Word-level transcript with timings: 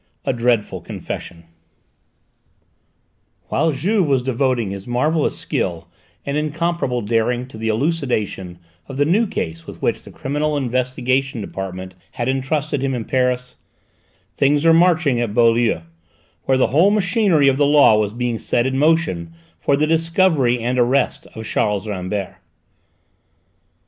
A 0.25 0.33
DREADFUL 0.33 0.81
CONFESSION 0.81 1.43
While 3.49 3.71
Juve 3.71 4.07
was 4.07 4.23
devoting 4.23 4.71
his 4.71 4.87
marvellous 4.87 5.37
skill 5.37 5.89
and 6.25 6.35
incomparable 6.37 7.03
daring 7.03 7.45
to 7.49 7.57
the 7.59 7.67
elucidation 7.67 8.57
of 8.87 8.97
the 8.97 9.05
new 9.05 9.27
case 9.27 9.67
with 9.67 9.79
which 9.79 10.01
the 10.01 10.09
Criminal 10.09 10.57
Investigation 10.57 11.39
Department 11.39 11.93
had 12.13 12.27
entrusted 12.27 12.83
him 12.83 12.95
in 12.95 13.05
Paris, 13.05 13.57
things 14.35 14.65
were 14.65 14.73
marching 14.73 15.21
at 15.21 15.35
Beaulieu, 15.35 15.81
where 16.45 16.57
the 16.57 16.69
whole 16.73 16.89
machinery 16.89 17.47
of 17.47 17.57
the 17.57 17.67
law 17.67 17.99
was 17.99 18.11
being 18.11 18.39
set 18.39 18.65
in 18.65 18.79
motion 18.79 19.35
for 19.59 19.75
the 19.77 19.85
discovery 19.85 20.57
and 20.59 20.79
arrest 20.79 21.27
of 21.35 21.45
Charles 21.45 21.87
Rambert. 21.87 22.37